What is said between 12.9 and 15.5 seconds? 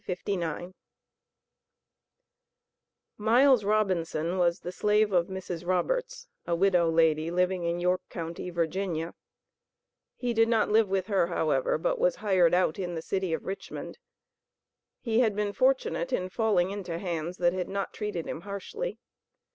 the city of Richmond. He had